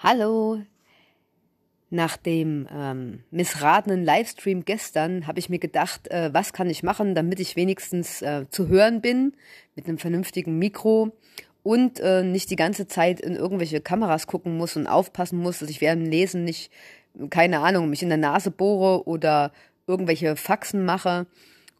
[0.00, 0.62] Hallo.
[1.90, 7.16] Nach dem ähm, missratenen Livestream gestern habe ich mir gedacht, äh, was kann ich machen,
[7.16, 9.32] damit ich wenigstens äh, zu hören bin
[9.74, 11.10] mit einem vernünftigen Mikro
[11.64, 15.68] und äh, nicht die ganze Zeit in irgendwelche Kameras gucken muss und aufpassen muss, dass
[15.68, 16.70] ich während dem Lesen nicht,
[17.30, 19.50] keine Ahnung, mich in der Nase bohre oder
[19.88, 21.26] irgendwelche Faxen mache.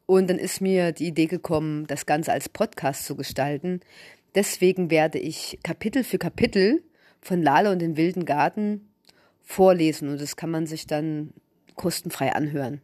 [0.06, 3.78] Und dann ist mir die Idee gekommen, das Ganze als Podcast zu gestalten.
[4.34, 6.82] Deswegen werde ich Kapitel für Kapitel
[7.20, 8.88] von Lale und den wilden Garten
[9.42, 11.32] vorlesen und das kann man sich dann
[11.74, 12.80] kostenfrei anhören.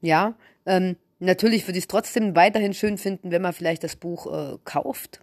[0.00, 0.34] Ja,
[0.66, 4.58] ähm, natürlich würde ich es trotzdem weiterhin schön finden, wenn man vielleicht das Buch äh,
[4.64, 5.20] kauft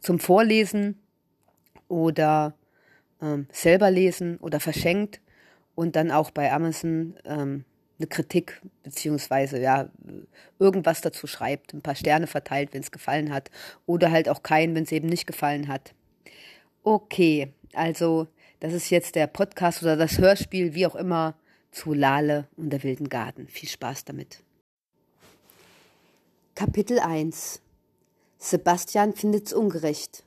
[0.00, 1.00] zum Vorlesen
[1.88, 2.54] oder
[3.20, 5.20] ähm, selber lesen oder verschenkt
[5.74, 7.64] und dann auch bei Amazon ähm,
[7.98, 9.88] eine Kritik beziehungsweise ja
[10.58, 13.50] irgendwas dazu schreibt, ein paar Sterne verteilt, wenn es gefallen hat
[13.86, 15.94] oder halt auch keinen, wenn es eben nicht gefallen hat.
[16.88, 18.28] Okay, also
[18.60, 21.34] das ist jetzt der Podcast oder das Hörspiel, wie auch immer,
[21.72, 23.48] zu Lale und der wilden Garten.
[23.48, 24.44] Viel Spaß damit.
[26.54, 27.60] Kapitel 1
[28.38, 30.22] Sebastian findet's ungerecht.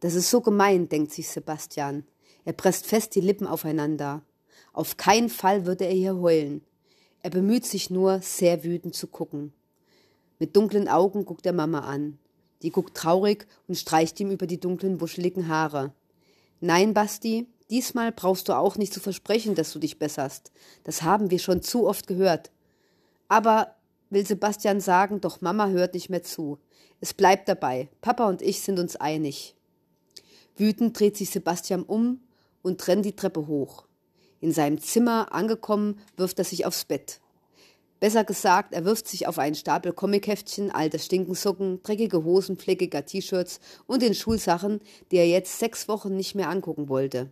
[0.00, 2.06] Das ist so gemein, denkt sich Sebastian.
[2.46, 4.22] Er presst fest die Lippen aufeinander.
[4.72, 6.62] Auf keinen Fall würde er hier heulen.
[7.22, 9.52] Er bemüht sich nur, sehr wütend zu gucken.
[10.38, 12.18] Mit dunklen Augen guckt er Mama an.
[12.62, 15.92] Die guckt traurig und streicht ihm über die dunklen, wuscheligen Haare.
[16.60, 20.52] Nein, Basti, diesmal brauchst du auch nicht zu versprechen, dass du dich besserst.
[20.84, 22.50] Das haben wir schon zu oft gehört.
[23.28, 23.74] Aber,
[24.10, 26.58] will Sebastian sagen, doch Mama hört nicht mehr zu.
[27.00, 27.88] Es bleibt dabei.
[28.00, 29.56] Papa und ich sind uns einig.
[30.56, 32.20] Wütend dreht sich Sebastian um
[32.62, 33.86] und rennt die Treppe hoch.
[34.40, 37.20] In seinem Zimmer angekommen, wirft er sich aufs Bett.
[38.02, 43.60] Besser gesagt, er wirft sich auf einen Stapel Comicheftchen, alte Stinkensocken, dreckige Hosen, fleckiger T-Shirts
[43.86, 44.80] und den Schulsachen,
[45.12, 47.30] die er jetzt sechs Wochen nicht mehr angucken wollte.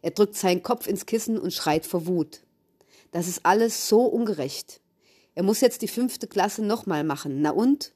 [0.00, 2.42] Er drückt seinen Kopf ins Kissen und schreit vor Wut.
[3.10, 4.80] Das ist alles so ungerecht.
[5.34, 7.42] Er muss jetzt die fünfte Klasse nochmal machen.
[7.42, 7.92] Na und?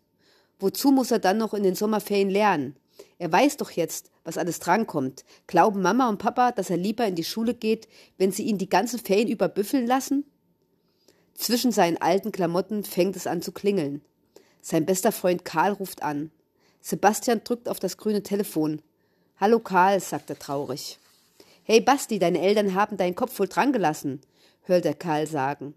[0.59, 2.75] Wozu muss er dann noch in den Sommerferien lernen?
[3.19, 5.25] Er weiß doch jetzt, was alles drankommt.
[5.47, 7.87] Glauben Mama und Papa, dass er lieber in die Schule geht,
[8.19, 10.25] wenn sie ihn die ganzen Ferien über büffeln lassen?
[11.35, 14.03] Zwischen seinen alten Klamotten fängt es an zu klingeln.
[14.63, 16.31] Sein bester Freund Karl ruft an.
[16.81, 18.81] Sebastian drückt auf das grüne Telefon.
[19.39, 20.99] Hallo Karl, sagt er traurig.
[21.65, 24.21] Hey Basti, deine Eltern haben deinen Kopf wohl dran gelassen,
[24.63, 25.75] hört er Karl sagen.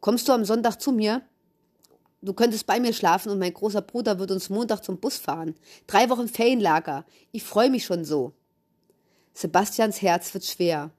[0.00, 1.22] Kommst du am Sonntag zu mir?
[2.22, 5.54] Du könntest bei mir schlafen und mein großer Bruder wird uns Montag zum Bus fahren.
[5.86, 7.04] Drei Wochen Ferienlager.
[7.32, 8.32] Ich freue mich schon so.
[9.32, 10.90] Sebastians Herz wird schwer.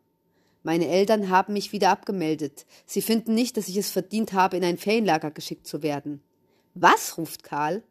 [0.63, 2.65] Meine Eltern haben mich wieder abgemeldet.
[2.85, 6.21] Sie finden nicht, dass ich es verdient habe, in ein Ferienlager geschickt zu werden.
[6.73, 7.17] Was?
[7.17, 7.83] ruft Karl.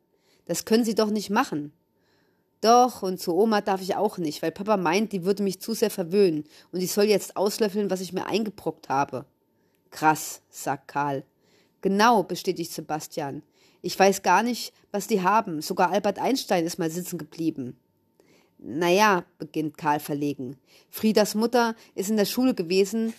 [0.44, 1.72] Das können Sie doch nicht machen.
[2.60, 5.72] Doch, und zu Oma darf ich auch nicht, weil Papa meint, die würde mich zu
[5.72, 9.24] sehr verwöhnen und ich soll jetzt auslöffeln, was ich mir eingebrockt habe.
[9.90, 11.24] Krass, sagt Karl.
[11.80, 13.42] Genau, bestätigt Sebastian.
[13.80, 15.62] Ich weiß gar nicht, was die haben.
[15.62, 17.78] Sogar Albert Einstein ist mal sitzen geblieben.
[18.62, 20.56] Naja, beginnt Karl verlegen.
[20.90, 23.14] Friedas Mutter ist in der Schule gewesen,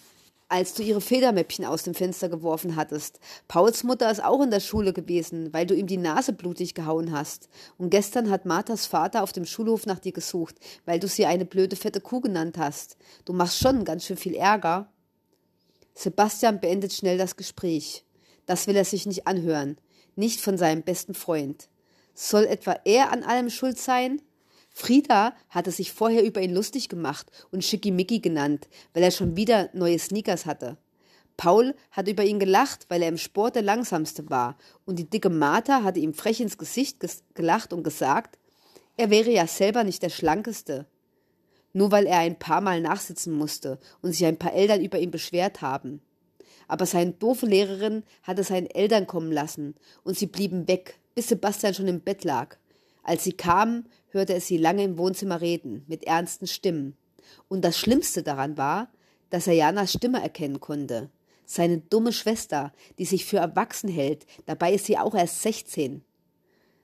[0.50, 3.20] als du ihre Federmäppchen aus dem Fenster geworfen hattest.
[3.48, 7.12] Pauls Mutter ist auch in der Schule gewesen, weil du ihm die Nase blutig gehauen
[7.12, 7.50] hast.
[7.80, 11.46] Und gestern hat Marthas Vater auf dem Schulhof nach dir gesucht, weil du sie eine
[11.46, 12.98] blöde fette Kuh genannt hast.
[13.26, 14.92] Du machst schon ganz schön viel Ärger.
[15.96, 18.06] Sebastian beendet schnell das Gespräch.
[18.46, 19.78] Das will er sich nicht anhören.
[20.16, 21.68] Nicht von seinem besten Freund.
[22.14, 24.22] Soll etwa er an allem schuld sein?
[24.72, 29.70] Frieda hatte sich vorher über ihn lustig gemacht und Schickimicki genannt, weil er schon wieder
[29.74, 30.78] neue Sneakers hatte.
[31.38, 35.30] Paul hatte über ihn gelacht, weil er im Sport der langsamste war, und die dicke
[35.30, 37.00] Martha hatte ihm frech ins Gesicht
[37.34, 38.38] gelacht und gesagt,
[38.98, 40.86] er wäre ja selber nicht der schlankeste.
[41.74, 45.12] Nur weil er ein paar Mal nachsitzen musste und sich ein paar Eltern über ihn
[45.12, 46.02] beschwert haben.
[46.68, 51.74] Aber seine doofe Lehrerin hatte seinen Eltern kommen lassen, und sie blieben weg, bis Sebastian
[51.74, 52.58] schon im Bett lag.
[53.04, 56.96] Als sie kamen, hörte er sie lange im Wohnzimmer reden, mit ernsten Stimmen.
[57.48, 58.92] Und das Schlimmste daran war,
[59.30, 61.10] dass er Janas Stimme erkennen konnte.
[61.46, 66.04] Seine dumme Schwester, die sich für erwachsen hält, dabei ist sie auch erst sechzehn.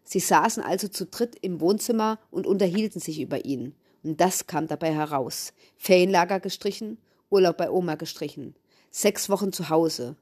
[0.04, 3.76] Sie saßen also zu dritt im Wohnzimmer und unterhielten sich über ihn.
[4.04, 5.54] Und das kam dabei heraus.
[5.76, 6.98] Ferienlager gestrichen,
[7.30, 8.56] Urlaub bei Oma gestrichen.
[8.90, 10.16] Sechs Wochen zu Hause.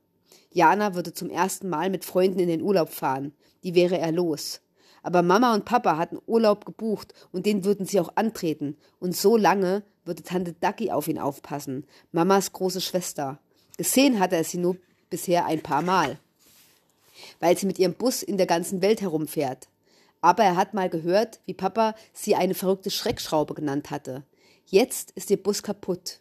[0.51, 3.33] Jana würde zum ersten Mal mit Freunden in den Urlaub fahren.
[3.63, 4.61] Die wäre er los.
[5.05, 8.75] Aber Mama und Papa hatten Urlaub gebucht und den würden sie auch antreten.
[8.99, 13.37] Und so lange würde Tante Ducky auf ihn aufpassen, Mamas große Schwester.
[13.77, 14.77] Gesehen hatte er sie nur
[15.11, 16.17] bisher ein paar Mal,
[17.39, 19.67] weil sie mit ihrem Bus in der ganzen Welt herumfährt.
[20.21, 24.23] Aber er hat mal gehört, wie Papa sie eine verrückte Schreckschraube genannt hatte.
[24.65, 26.19] Jetzt ist ihr Bus kaputt.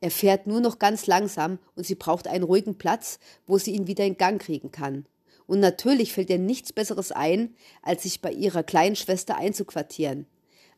[0.00, 3.86] Er fährt nur noch ganz langsam und sie braucht einen ruhigen Platz, wo sie ihn
[3.86, 5.06] wieder in Gang kriegen kann.
[5.46, 10.26] Und natürlich fällt ihr nichts Besseres ein, als sich bei ihrer kleinen Schwester einzuquartieren.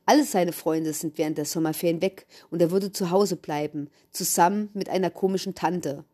[0.05, 4.70] Alle seine Freunde sind während der Sommerferien weg und er würde zu Hause bleiben, zusammen
[4.73, 6.05] mit einer komischen Tante.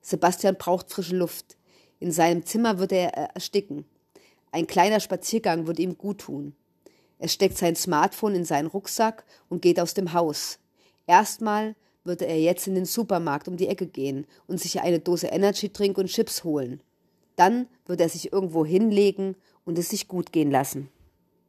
[0.00, 1.56] Sebastian braucht frische Luft.
[2.00, 3.84] In seinem Zimmer würde er ersticken.
[4.50, 6.54] Ein kleiner Spaziergang würde ihm gut tun.
[7.18, 10.58] Er steckt sein Smartphone in seinen Rucksack und geht aus dem Haus.
[11.06, 15.28] Erstmal würde er jetzt in den Supermarkt um die Ecke gehen und sich eine Dose
[15.28, 16.80] Energy Drink und Chips holen.
[17.36, 20.88] Dann würde er sich irgendwo hinlegen und es sich gut gehen lassen.